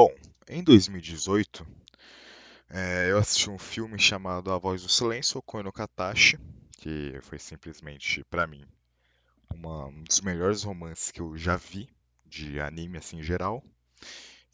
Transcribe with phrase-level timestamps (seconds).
[0.00, 0.10] Bom,
[0.48, 1.66] em 2018,
[2.70, 6.38] é, eu assisti um filme chamado A Voz do Silêncio, Koe no Katashi,
[6.78, 8.64] que foi simplesmente, pra mim,
[9.54, 11.88] uma- um dos melhores romances que eu já vi,
[12.26, 13.62] de anime assim em geral.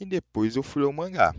[0.01, 1.35] E depois eu fui ler o mangá.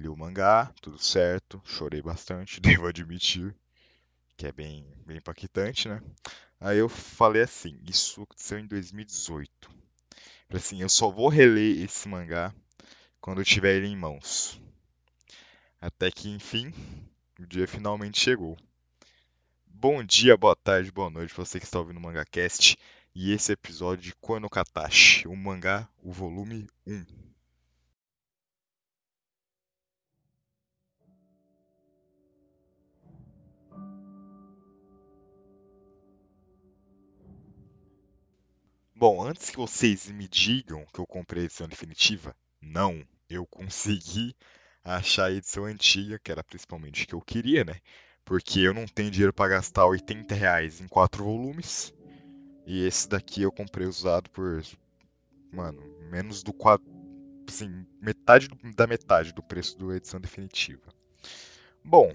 [0.00, 3.54] Li o mangá, tudo certo, chorei bastante, devo admitir,
[4.36, 6.02] que é bem, bem impactante, né?
[6.60, 9.70] Aí eu falei assim, isso aconteceu em 2018.
[10.52, 12.52] Assim, eu só vou reler esse mangá
[13.20, 14.60] quando eu tiver ele em mãos.
[15.80, 16.74] Até que, enfim,
[17.38, 18.58] o dia finalmente chegou.
[19.64, 22.76] Bom dia, boa tarde, boa noite você que está ouvindo o MangaCast
[23.14, 27.29] e esse episódio de Koe no Katashi, o mangá, o volume 1.
[39.00, 44.36] Bom, antes que vocês me digam que eu comprei a edição definitiva, não, eu consegui
[44.84, 47.80] achar a edição antiga, que era principalmente o que eu queria, né?
[48.26, 51.94] Porque eu não tenho dinheiro para gastar 80 reais em quatro volumes.
[52.66, 54.62] E esse daqui eu comprei usado por,
[55.50, 56.86] mano, menos do quadro,
[57.48, 60.92] assim, metade da metade do preço da edição definitiva.
[61.82, 62.12] Bom,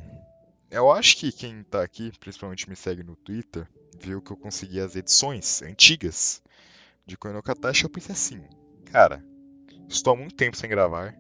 [0.70, 3.68] eu acho que quem tá aqui, principalmente me segue no Twitter,
[4.00, 6.44] viu que eu consegui as edições antigas
[7.06, 7.84] de Koe no Katashi.
[7.84, 8.44] Eu pensei assim,
[8.86, 9.24] cara,
[9.88, 11.16] estou há muito tempo sem gravar,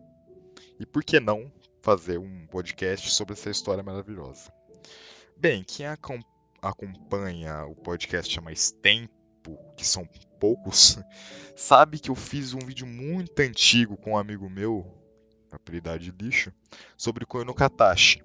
[0.79, 4.51] e por que não fazer um podcast sobre essa história maravilhosa?
[5.37, 6.23] Bem, quem acom-
[6.61, 9.11] acompanha o podcast há mais tempo,
[9.77, 10.07] que são
[10.39, 10.97] poucos,
[11.55, 14.85] sabe que eu fiz um vídeo muito antigo com um amigo meu,
[15.51, 16.51] apelidado de lixo,
[16.97, 18.23] sobre Koe no Katashi.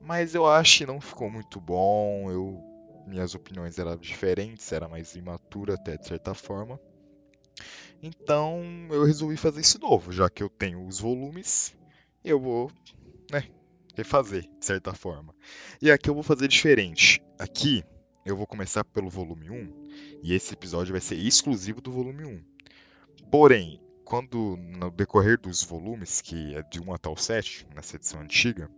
[0.00, 2.62] Mas eu acho que não ficou muito bom, eu,
[3.06, 6.80] minhas opiniões eram diferentes, era mais imatura até de certa forma.
[8.02, 11.74] Então eu resolvi fazer isso novo, já que eu tenho os volumes,
[12.24, 12.70] eu vou,
[13.30, 13.48] né,
[13.94, 15.34] refazer de certa forma.
[15.80, 17.22] E aqui eu vou fazer diferente.
[17.38, 17.82] Aqui
[18.24, 19.88] eu vou começar pelo volume 1
[20.22, 22.44] e esse episódio vai ser exclusivo do volume 1.
[23.30, 28.20] Porém, quando no decorrer dos volumes, que é de 1 até o 7, nessa edição
[28.20, 28.70] antiga,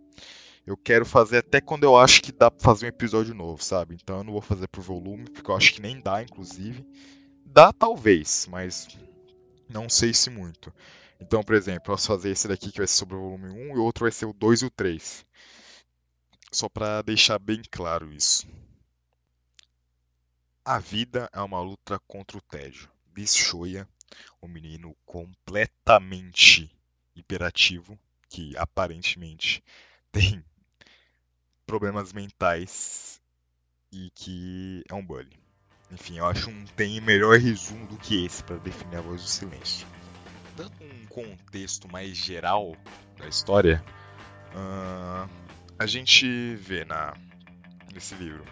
[0.65, 3.95] eu quero fazer até quando eu acho que dá pra fazer um episódio novo, sabe?
[3.95, 6.85] Então eu não vou fazer por volume, porque eu acho que nem dá, inclusive.
[7.45, 8.87] Dá talvez, mas
[9.67, 10.73] não sei se muito.
[11.19, 13.77] Então, por exemplo, posso fazer esse daqui que vai ser sobre o volume 1 e
[13.77, 15.25] o outro vai ser o 2 e o 3.
[16.51, 18.47] Só pra deixar bem claro isso.
[20.63, 22.89] A vida é uma luta contra o tédio.
[23.13, 23.87] Diz Shoya,
[24.41, 26.71] um menino completamente
[27.15, 27.99] hiperativo,
[28.29, 29.63] que aparentemente
[30.11, 30.43] tem
[31.65, 33.21] problemas mentais
[33.91, 35.39] e que é um bully.
[35.91, 39.21] Enfim, eu acho que não tem melhor resumo do que esse para definir a voz
[39.21, 39.87] do silêncio.
[40.55, 42.75] Dando um contexto mais geral
[43.17, 43.83] da história,
[44.55, 45.27] ah,
[45.77, 47.15] a gente vê na,
[47.93, 48.43] nesse livro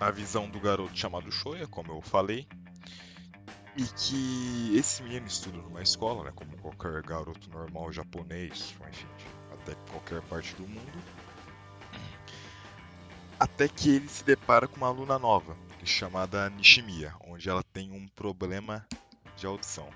[0.00, 2.46] a visão do garoto chamado Shoya, como eu falei,
[3.76, 9.06] e que esse menino estuda numa escola, né, como qualquer garoto normal japonês, enfim,
[9.64, 11.02] até qualquer parte do mundo,
[13.40, 18.06] até que ele se depara com uma aluna nova, chamada Nishimiya, onde ela tem um
[18.08, 18.86] problema
[19.36, 19.88] de audição.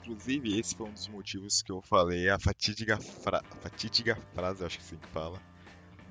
[0.00, 3.42] Inclusive, esse foi um dos motivos que eu falei a fatídica, fra...
[3.60, 5.40] fatídica frase, acho que assim que fala,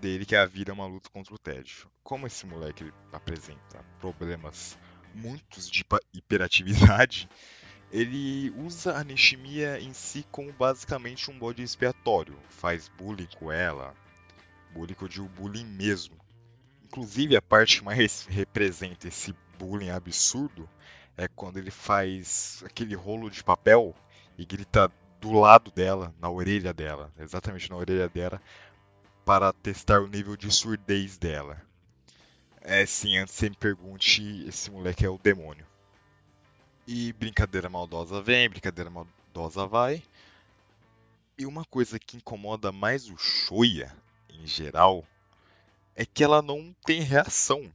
[0.01, 1.89] dele que a vida é uma luta contra o tédio.
[2.03, 4.77] Como esse moleque apresenta problemas
[5.13, 7.29] muitos de hiperatividade,
[7.95, 12.37] ele usa a Nishimiya em si como basicamente um bode expiatório.
[12.49, 13.95] Faz bullying com ela,
[14.73, 16.17] bullying eu digo bullying mesmo.
[16.83, 20.69] Inclusive, a parte que mais representa esse bullying absurdo
[21.15, 23.95] é quando ele faz aquele rolo de papel
[24.37, 24.91] e grita
[25.21, 28.41] do lado dela, na orelha dela, exatamente na orelha dela,
[29.23, 31.61] para testar o nível de surdez dela.
[32.59, 35.65] É sim, antes você me pergunte, esse moleque é o demônio.
[36.87, 40.03] E brincadeira maldosa vem, brincadeira maldosa vai.
[41.37, 43.91] E uma coisa que incomoda mais o Shoya,
[44.29, 45.05] em geral,
[45.95, 47.73] é que ela não tem reação.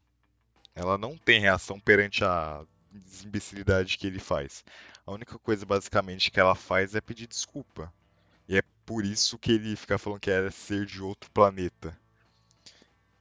[0.74, 2.64] Ela não tem reação perante a
[3.24, 4.64] imbecilidade que ele faz.
[5.06, 7.92] A única coisa basicamente que ela faz é pedir desculpa.
[8.48, 11.96] E é por isso que ele fica falando que é ser de outro planeta.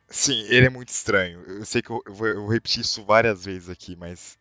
[0.08, 1.42] Sim, ele é muito estranho.
[1.42, 4.39] Eu sei que eu vou, eu vou repetir isso várias vezes aqui, mas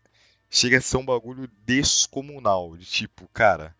[0.51, 2.77] chega a ser um bagulho descomunal.
[2.77, 3.77] De tipo, cara,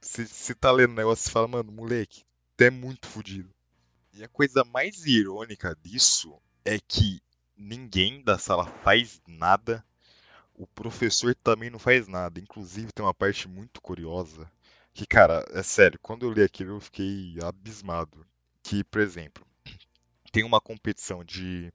[0.00, 2.24] você tá lendo o negócio e fala, mano, moleque,
[2.56, 3.50] tu é muito fodido.
[4.12, 7.22] E a coisa mais irônica disso é que
[7.56, 9.84] ninguém da sala faz nada.
[10.54, 12.38] o professor também não faz nada.
[12.38, 14.50] Inclusive, tem uma parte muito curiosa.
[14.92, 18.26] Que, cara, é sério, quando eu li aquilo eu fiquei abismado.
[18.62, 19.46] Que, por exemplo,
[20.32, 21.72] tem uma competição de,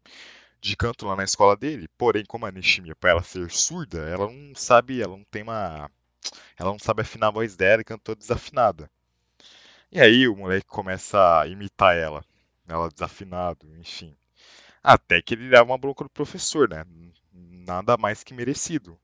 [0.65, 4.27] de canto lá na escola dele, porém, como a Nishimiya, para ela ser surda, ela
[4.27, 5.89] não sabe, ela não tem uma.
[6.57, 8.89] Ela não sabe afinar a voz dela e cantou desafinada.
[9.91, 12.25] E aí o moleque começa a imitar ela,
[12.67, 14.15] ela desafinado, enfim.
[14.83, 16.83] Até que ele leva uma bronca do professor, né?
[17.31, 18.97] Nada mais que merecido.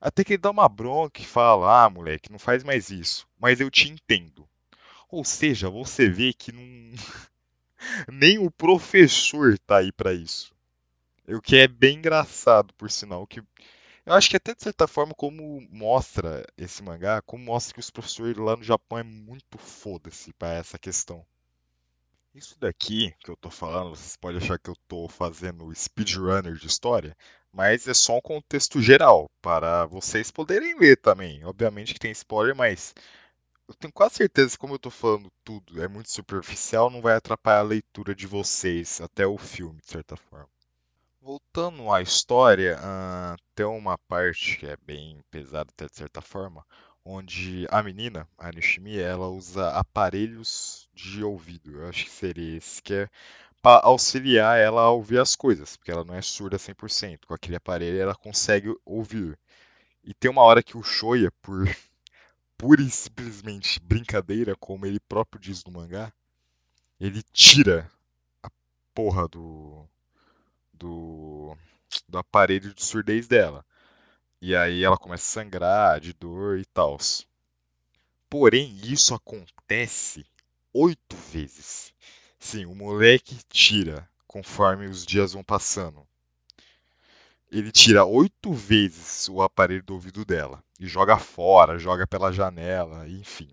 [0.00, 3.60] Até que ele dá uma bronca e fala: Ah, moleque, não faz mais isso, mas
[3.60, 4.48] eu te entendo.
[5.08, 6.62] Ou seja, você vê que não...
[8.12, 10.52] nem o professor tá aí para isso.
[11.34, 13.40] O que é bem engraçado, por sinal, que
[14.06, 17.90] eu acho que até de certa forma como mostra esse mangá, como mostra que os
[17.90, 21.24] professores lá no Japão é muito foda-se para essa questão.
[22.34, 26.66] Isso daqui que eu tô falando, vocês podem achar que eu tô fazendo speedrunner de
[26.66, 27.16] história,
[27.52, 31.44] mas é só um contexto geral, para vocês poderem ler também.
[31.44, 32.94] Obviamente que tem spoiler, mas
[33.68, 37.14] eu tenho quase certeza que como eu tô falando tudo é muito superficial, não vai
[37.14, 40.59] atrapalhar a leitura de vocês até o filme, de certa forma.
[41.22, 42.78] Voltando à história,
[43.54, 46.64] tem uma parte que é bem pesada até de certa forma,
[47.04, 51.72] onde a menina, a Nishimi, ela usa aparelhos de ouvido.
[51.72, 53.08] Eu acho que seria esse que é
[53.60, 57.26] para auxiliar ela a ouvir as coisas, porque ela não é surda 100%.
[57.26, 59.38] Com aquele aparelho ela consegue ouvir.
[60.02, 61.66] E tem uma hora que o Shoya, por
[62.56, 66.10] pura e simplesmente brincadeira, como ele próprio diz no mangá,
[66.98, 67.90] ele tira
[68.42, 68.50] a
[68.94, 69.86] porra do
[70.80, 71.56] do,
[72.08, 73.64] do aparelho de surdez dela.
[74.42, 76.98] E aí ela começa a sangrar de dor e tal.
[78.28, 80.24] Porém, isso acontece
[80.72, 81.92] oito vezes.
[82.38, 86.06] Sim, o moleque tira conforme os dias vão passando.
[87.50, 93.08] Ele tira oito vezes o aparelho do ouvido dela e joga fora, joga pela janela,
[93.08, 93.50] enfim.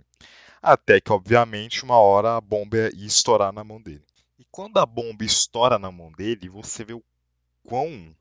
[0.61, 4.05] Até que, obviamente, uma hora a bomba ia estourar na mão dele.
[4.39, 7.03] E quando a bomba estoura na mão dele, você vê o
[7.67, 8.15] quão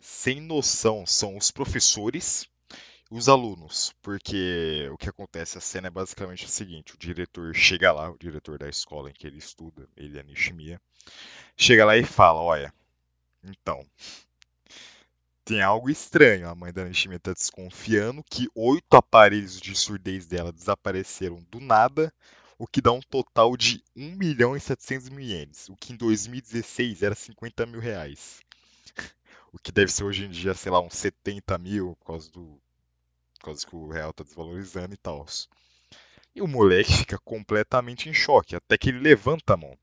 [0.00, 2.48] sem noção são os professores
[3.08, 7.54] e os alunos, porque o que acontece, a cena é basicamente o seguinte, o diretor
[7.54, 10.80] chega lá, o diretor da escola em que ele estuda, ele é Nishimiya,
[11.56, 12.74] chega lá e fala, olha,
[13.44, 13.86] então,
[15.44, 20.52] tem algo estranho, a mãe da Nishimiya está desconfiando que oito aparelhos de surdez dela
[20.52, 22.12] desapareceram do nada,
[22.58, 25.96] o que dá um total de 1 milhão e 700 mil ienes, o que em
[25.96, 28.42] 2016 era 50 mil reais
[29.52, 32.60] o que deve ser hoje em dia, sei lá, uns 70 mil, por causa, do,
[33.34, 35.26] por causa que o real tá desvalorizando e tal.
[36.34, 39.76] E o moleque fica completamente em choque, até que ele levanta a mão.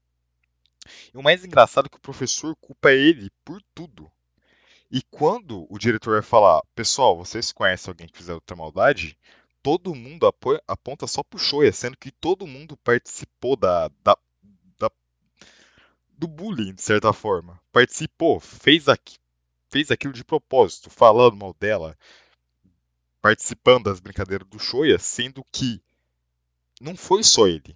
[1.13, 4.12] E o mais engraçado é que o professor culpa ele por tudo.
[4.92, 9.16] E quando o diretor vai falar, pessoal, vocês conhecem alguém que fizer outra maldade?
[9.62, 10.25] Todo mundo
[10.68, 14.18] aponta só pro Shoya, sendo que todo mundo participou da, da, da,
[16.19, 17.60] do bullying, de certa forma.
[17.71, 19.18] Participou, fez, aqui,
[19.69, 21.98] fez aquilo de propósito, falando mal dela,
[23.21, 25.81] participando das brincadeiras do Shoya, sendo que
[26.81, 27.74] não foi só ele.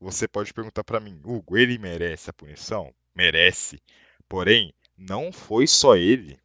[0.00, 2.92] Você pode perguntar para mim, Hugo, ele merece a punição?
[3.14, 3.80] Merece.
[4.26, 6.40] Porém, não foi só ele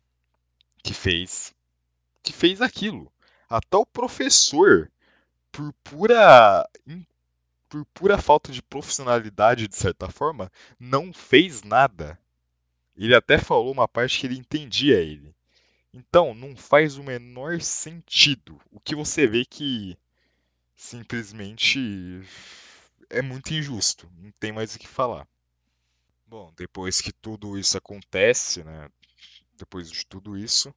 [0.84, 1.56] que fez
[2.22, 3.10] que fez aquilo.
[3.50, 4.92] Até o professor,
[5.50, 6.70] por pura
[7.70, 12.20] por pura falta de profissionalidade de certa forma, não fez nada.
[12.96, 15.36] Ele até falou uma parte que ele entendia ele.
[15.94, 18.60] Então, não faz o menor sentido.
[18.72, 19.98] O que você vê que
[20.76, 22.22] simplesmente
[23.10, 24.10] é muito injusto.
[24.18, 25.28] Não tem mais o que falar.
[26.26, 28.90] Bom, depois que tudo isso acontece, né?
[29.58, 30.74] Depois de tudo isso,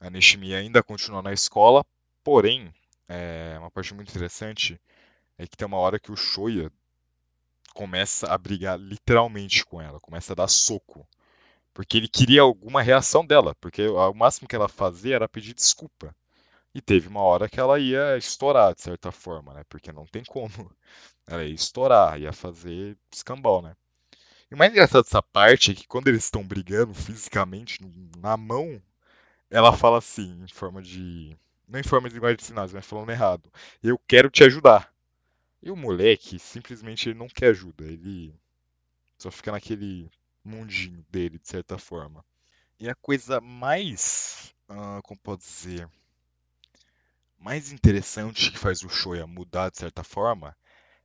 [0.00, 1.84] a Nishimi ainda continua na escola,
[2.24, 2.72] porém,
[3.08, 4.80] é, uma parte muito interessante
[5.38, 6.70] é que tem uma hora que o Shoya
[7.74, 11.06] começa a brigar literalmente com ela, começa a dar soco.
[11.74, 16.14] Porque ele queria alguma reação dela, porque o máximo que ela fazia era pedir desculpa.
[16.74, 19.62] E teve uma hora que ela ia estourar, de certa forma, né?
[19.68, 20.50] Porque não tem como.
[21.26, 23.76] Ela ia estourar, ia fazer escambau, né?
[24.50, 27.78] E o mais engraçado dessa parte é que quando eles estão brigando fisicamente,
[28.18, 28.82] na mão,
[29.50, 31.36] ela fala assim, em forma de.
[31.68, 33.50] Não em forma de linguagem de sinais, mas falando errado.
[33.82, 34.91] Eu quero te ajudar.
[35.62, 38.34] E o moleque simplesmente ele não quer ajuda, ele
[39.16, 40.10] só fica naquele
[40.44, 42.24] mundinho dele, de certa forma.
[42.80, 45.88] E a coisa mais, uh, como pode dizer,
[47.38, 50.56] mais interessante que faz o Shoya mudar de certa forma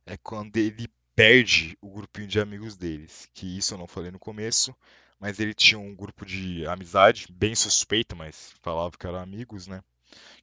[0.04, 3.28] é quando ele perde o grupinho de amigos deles.
[3.32, 4.74] Que isso eu não falei no começo,
[5.20, 9.82] mas ele tinha um grupo de amizade bem suspeito, mas falava que eram amigos, né?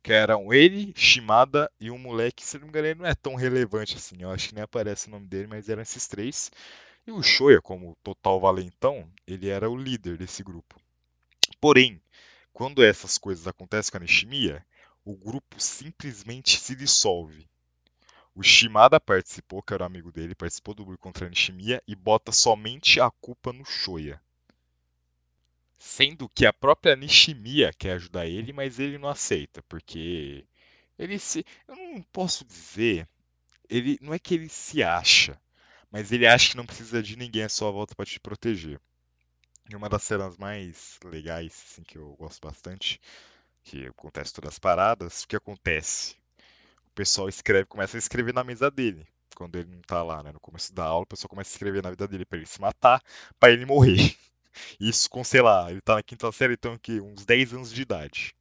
[0.04, 3.36] Que eram ele, Shimada e um moleque, se não me engano, ele não é tão
[3.36, 4.18] relevante assim.
[4.20, 6.52] Eu acho que nem aparece o nome dele, mas eram esses três.
[7.08, 10.80] E o Shoya, como total valentão, ele era o líder desse grupo.
[11.60, 12.02] Porém,
[12.54, 14.66] quando essas coisas acontecem com a Nishimiya,
[15.04, 17.48] o grupo simplesmente se dissolve.
[18.34, 22.32] O Shimada participou, que era amigo dele, participou do grupo contra a Nishimiya e bota
[22.32, 24.20] somente a culpa no Shoya.
[25.78, 30.46] Sendo que a própria Nishimiya quer ajudar ele, mas ele não aceita, porque
[30.98, 31.46] ele se.
[31.68, 33.08] Eu não posso dizer.
[33.70, 35.40] Ele não é que ele se acha,
[35.92, 38.80] mas ele acha que não precisa de ninguém à sua volta para te proteger.
[39.70, 43.02] E uma das cenas mais legais, assim, que eu gosto bastante,
[43.64, 46.16] que acontece todas as paradas, o que acontece?
[46.88, 50.32] O pessoal escreve, começa a escrever na mesa dele, quando ele não tá lá, né?
[50.32, 52.62] No começo da aula, o pessoal começa a escrever na vida dele para ele se
[52.62, 53.02] matar,
[53.40, 54.16] para ele morrer.
[54.80, 57.82] Isso com, sei lá, ele tá na quinta série, então aqui, uns 10 anos de
[57.82, 58.36] idade.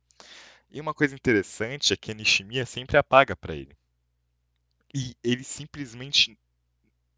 [0.71, 3.76] E uma coisa interessante é que a Nishimiya sempre apaga para ele.
[4.92, 6.38] E ele simplesmente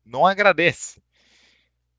[0.04, 1.02] não agradece.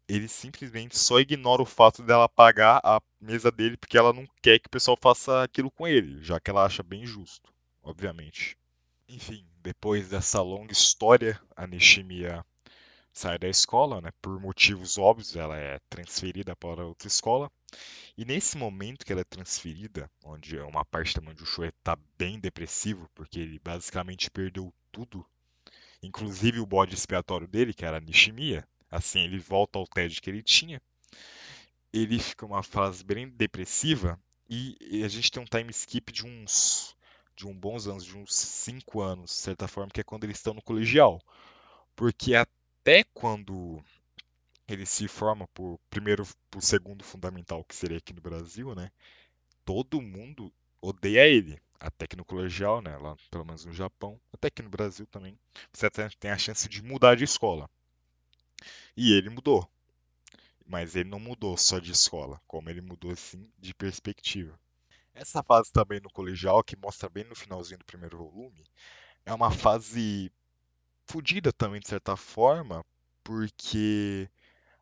[0.07, 4.59] Ele simplesmente só ignora o fato dela pagar a mesa dele porque ela não quer
[4.59, 8.57] que o pessoal faça aquilo com ele, já que ela acha bem justo, obviamente.
[9.09, 12.45] Enfim, depois dessa longa história, a Nishimiya
[13.17, 14.11] sai da escola, né?
[14.21, 17.51] Por motivos óbvios, ela é transferida para outra escola.
[18.17, 22.39] E nesse momento que ela é transferida, onde uma parte também do show está bem
[22.39, 25.25] depressivo, porque ele basicamente perdeu tudo
[26.01, 30.29] inclusive o bode expiatório dele, que era a Nishimiya, assim ele volta ao TED que
[30.29, 30.81] ele tinha.
[31.91, 34.19] Ele fica uma fase bem depressiva
[34.49, 36.95] e a gente tem um time skip de uns
[37.35, 40.37] de uns bons anos, de uns 5 anos, de certa forma, que é quando eles
[40.37, 41.21] estão no colegial.
[41.95, 42.33] Porque
[42.87, 43.83] até quando
[44.65, 48.89] ele se forma por primeiro, por segundo fundamental, que seria aqui no Brasil, né?
[49.65, 51.61] Todo mundo odeia ele.
[51.77, 52.95] Até que no colegial, né?
[52.95, 55.37] Lá, pelo menos no Japão, até que no Brasil também,
[55.73, 57.69] você até tem a chance de mudar de escola.
[58.95, 59.69] E ele mudou.
[60.65, 64.57] Mas ele não mudou só de escola, como ele mudou sim de perspectiva.
[65.13, 68.63] Essa fase também no colegial, que mostra bem no finalzinho do primeiro volume,
[69.25, 70.31] é uma fase
[71.07, 72.85] fodida também, de certa forma,
[73.23, 74.29] porque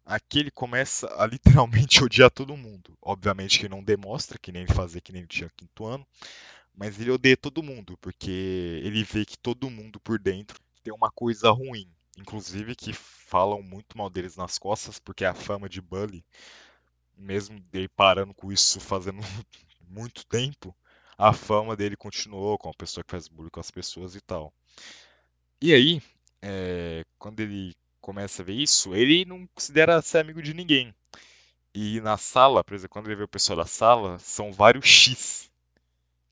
[0.06, 2.98] aqui ele começa a literalmente odiar todo mundo.
[3.02, 6.06] Obviamente que não demonstra, que nem ele fazia que nem ele tinha quinto ano,
[6.74, 11.12] mas ele odeia todo mundo, porque ele vê que todo mundo por dentro tem uma
[11.12, 11.90] coisa ruim.
[12.18, 16.24] Inclusive que falam muito mal deles nas costas, porque a fama de Bully,
[17.18, 19.20] mesmo ele parando com isso fazendo
[19.88, 20.76] muito tempo,
[21.18, 24.54] a fama dele continuou com a pessoa que faz bullying com as pessoas e tal.
[25.62, 26.02] E aí,
[26.46, 30.94] é, quando ele começa a ver isso, ele não considera ser amigo de ninguém.
[31.74, 35.50] E na sala, por exemplo, quando ele vê o pessoal da sala, são vários X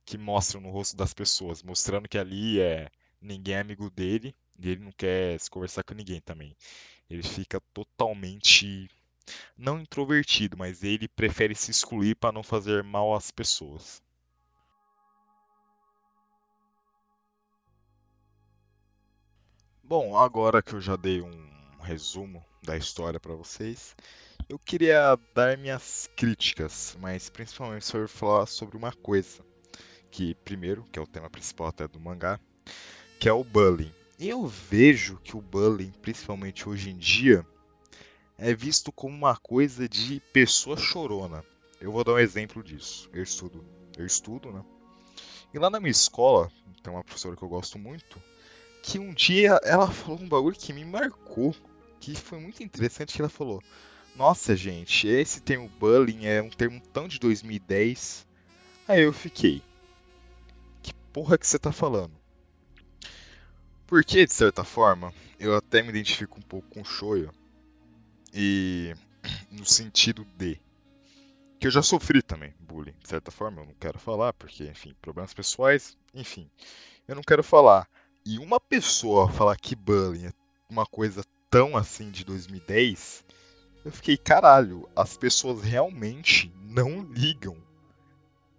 [0.05, 2.89] que mostram no rosto das pessoas, mostrando que ali é
[3.19, 6.55] ninguém é amigo dele e ele não quer se conversar com ninguém também.
[7.09, 8.87] Ele fica totalmente
[9.57, 14.02] não introvertido, mas ele prefere se excluir para não fazer mal às pessoas.
[19.95, 21.47] Bom, agora que eu já dei um
[21.79, 23.95] resumo da história para vocês,
[24.49, 29.45] eu queria dar minhas críticas, mas principalmente sobre falar sobre uma coisa
[30.09, 32.39] que primeiro, que é o tema principal até do mangá,
[33.19, 33.93] que é o bullying.
[34.19, 37.45] Eu vejo que o bullying, principalmente hoje em dia,
[38.35, 41.45] é visto como uma coisa de pessoa chorona.
[41.79, 43.07] Eu vou dar um exemplo disso.
[43.13, 43.63] Eu estudo,
[43.95, 44.65] eu estudo, né?
[45.53, 48.19] E lá na minha escola, tem uma professora que eu gosto muito,
[48.83, 51.55] que um dia ela falou um bagulho que me marcou,
[51.99, 53.63] que foi muito interessante que ela falou:
[54.15, 58.27] "Nossa, gente, esse termo bullying é um termo tão de 2010".
[58.87, 59.63] Aí eu fiquei:
[61.13, 62.13] porra que você tá falando?
[63.85, 67.31] Porque, de certa forma, eu até me identifico um pouco com o Shoyo.
[68.33, 68.95] E
[69.51, 70.59] no sentido de
[71.59, 74.93] que eu já sofri também bullying, de certa forma, eu não quero falar, porque, enfim,
[75.01, 76.49] problemas pessoais, enfim,
[77.07, 77.87] eu não quero falar.
[78.25, 80.33] E uma pessoa falar que bullying é
[80.69, 83.23] uma coisa tão assim de 2010,
[83.83, 87.57] eu fiquei, caralho, as pessoas realmente não ligam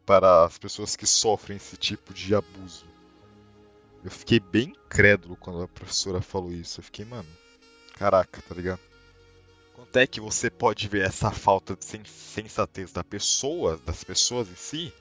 [0.04, 2.84] para as pessoas que sofrem esse tipo de abuso.
[4.04, 6.80] Eu fiquei bem incrédulo quando a professora falou isso.
[6.80, 7.28] Eu fiquei, mano,
[7.94, 8.80] caraca, tá ligado?
[9.74, 14.56] Quanto é que você pode ver essa falta de sensatez da pessoa, das pessoas em
[14.56, 14.92] si?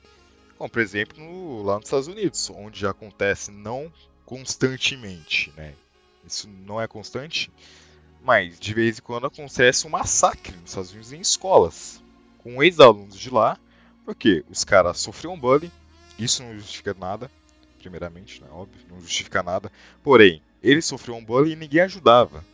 [0.56, 3.92] Como, por exemplo, no, lá nos Estados Unidos, onde acontece não
[4.24, 5.74] constantemente, né?
[6.26, 7.50] Isso não é constante,
[8.22, 12.02] mas de vez em quando acontece um massacre nos Estados Unidos em escolas
[12.38, 13.58] com ex-alunos de lá,
[14.04, 15.72] porque os caras sofriam bullying,
[16.18, 17.30] isso não justifica nada,
[17.78, 18.48] primeiramente, né?
[18.50, 19.72] óbvio, não justifica nada.
[20.02, 22.44] Porém, ele sofreu um bullying e ninguém ajudava.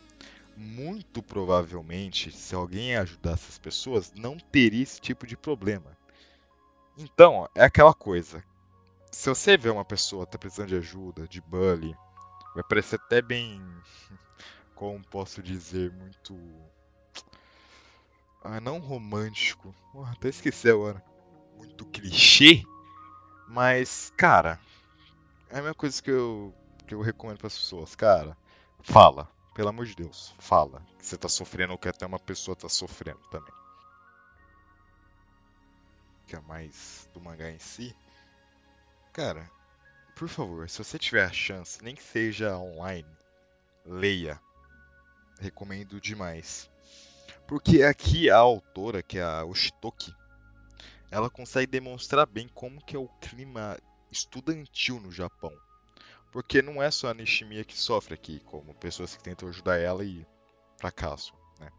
[0.55, 5.97] Muito provavelmente, se alguém ajudasse as pessoas, não teria esse tipo de problema.
[6.97, 8.43] Então, é aquela coisa.
[9.11, 11.95] Se você vê uma pessoa tá precisando de ajuda, de bullying,
[12.55, 13.61] vai parecer até bem,
[14.73, 16.33] como posso dizer, muito
[18.43, 19.73] ah, não romântico.
[19.93, 21.03] Oh, até esqueci agora.
[21.57, 22.63] Muito clichê.
[23.47, 24.59] Mas, cara,
[25.49, 26.53] é a mesma coisa que eu,
[26.87, 27.95] que eu recomendo para as pessoas.
[27.95, 28.35] Cara,
[28.81, 29.29] fala.
[29.53, 30.81] Pelo amor de Deus, fala.
[30.97, 33.53] Que você tá sofrendo ou que até uma pessoa tá sofrendo também.
[36.25, 37.95] Que é mais do mangá em si.
[39.13, 39.51] Cara,
[40.15, 43.07] por favor, se você tiver a chance, nem que seja online,
[43.85, 44.39] leia.
[45.39, 46.69] Recomendo demais.
[47.45, 50.15] Porque aqui a autora, que é a Oshitoki,
[51.09, 53.77] ela consegue demonstrar bem como que é o clima
[54.09, 55.51] estudantil no Japão.
[56.31, 60.05] Porque não é só a Nishimiya que sofre aqui, como pessoas que tentam ajudar ela
[60.05, 60.25] e
[60.77, 61.69] fracassam, né?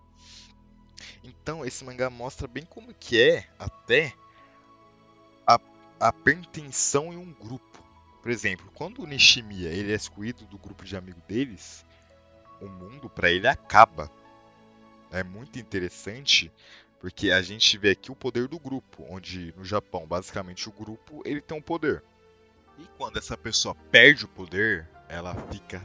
[1.24, 4.14] Então esse mangá mostra bem como que é até
[6.02, 7.82] a, pertenção em um grupo.
[8.20, 11.84] Por exemplo, quando o Nishimiya ele é excluído do grupo de amigos deles,
[12.60, 14.10] o mundo para ele acaba
[15.10, 16.50] é muito interessante
[17.00, 21.20] porque a gente vê aqui o poder do grupo, onde no Japão, basicamente o grupo
[21.24, 22.02] ele tem um poder.
[22.78, 25.84] E quando essa pessoa perde o poder, ela fica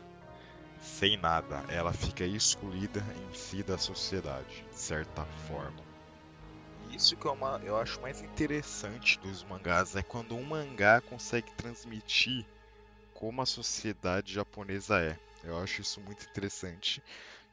[0.79, 5.86] sem nada, ela fica excluída em si da sociedade, de certa forma.
[6.91, 11.51] Isso que é uma, eu acho mais interessante dos mangás é quando um mangá consegue
[11.53, 12.45] transmitir
[13.13, 15.17] como a sociedade japonesa é.
[15.43, 17.01] Eu acho isso muito interessante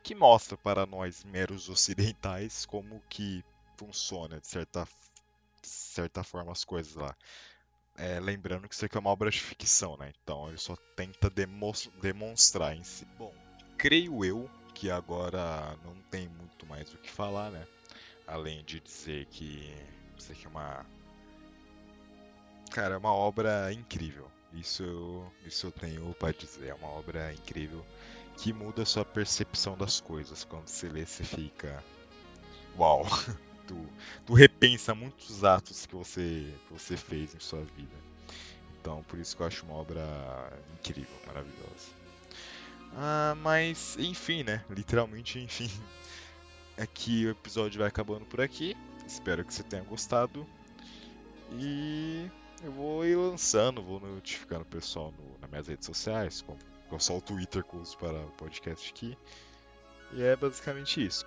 [0.02, 3.44] que mostra para nós meros ocidentais como que
[3.76, 4.84] funciona de certa,
[5.62, 7.14] de certa forma as coisas lá.
[7.96, 10.12] É, lembrando que isso aqui é uma obra de ficção, né?
[10.22, 11.30] Então ele só tenta
[12.00, 13.06] demonstrar em si.
[13.16, 13.32] Bom,
[13.78, 17.66] creio eu que agora não tem muito mais o que falar, né?
[18.26, 19.74] Além de dizer que
[20.16, 20.86] isso aqui é uma.
[22.70, 24.30] Cara, é uma obra incrível.
[24.52, 26.68] Isso isso eu tenho para dizer.
[26.68, 27.84] É uma obra incrível
[28.36, 30.44] que muda a sua percepção das coisas.
[30.44, 31.82] Quando você lê, você fica.
[32.78, 33.04] Uau!
[33.66, 33.74] Tu,
[34.26, 37.96] tu repensa muitos atos que você, que você fez em sua vida.
[38.78, 40.02] Então, por isso que eu acho uma obra
[40.74, 41.88] incrível, maravilhosa.
[42.94, 44.62] Ah, mas, enfim, né?
[44.68, 45.70] Literalmente, enfim.
[46.76, 48.76] Aqui o episódio vai acabando por aqui.
[49.06, 50.46] Espero que você tenha gostado.
[51.52, 52.28] E
[52.64, 57.16] eu vou ir lançando, vou notificando o pessoal no, nas minhas redes sociais, como só
[57.16, 59.16] o Twitter que uso para o podcast aqui.
[60.12, 61.24] E é basicamente isso.